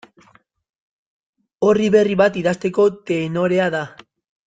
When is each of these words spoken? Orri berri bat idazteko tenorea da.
Orri 1.69 1.91
berri 1.97 2.17
bat 2.25 2.41
idazteko 2.43 2.87
tenorea 3.13 3.73
da. 3.79 3.85